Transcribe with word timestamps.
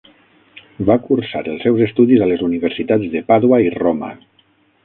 Va 0.89 0.95
cursar 1.03 1.43
els 1.51 1.61
seus 1.67 1.83
estudis 1.87 2.25
a 2.27 2.31
les 2.33 2.41
universitats 2.49 3.13
de 3.17 3.25
Pàdua 3.31 3.61
i 3.67 3.73
Roma. 3.81 4.15